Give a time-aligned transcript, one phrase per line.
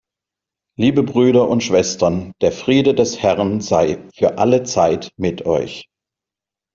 [0.79, 5.89] Liebe Brüder und Schwestern, der Friede des Herrn sei für alle Zeit mit euch.